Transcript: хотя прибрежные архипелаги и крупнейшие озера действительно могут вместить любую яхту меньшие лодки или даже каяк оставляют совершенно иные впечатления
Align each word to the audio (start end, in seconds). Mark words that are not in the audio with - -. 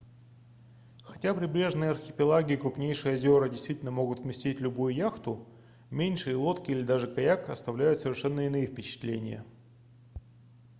хотя 1.03 1.35
прибрежные 1.35 1.91
архипелаги 1.91 2.53
и 2.53 2.57
крупнейшие 2.57 3.13
озера 3.13 3.47
действительно 3.49 3.91
могут 3.91 4.21
вместить 4.21 4.59
любую 4.59 4.95
яхту 4.95 5.45
меньшие 5.91 6.35
лодки 6.37 6.71
или 6.71 6.81
даже 6.81 7.07
каяк 7.07 7.51
оставляют 7.51 7.99
совершенно 7.99 8.41
иные 8.47 8.65
впечатления 8.65 9.45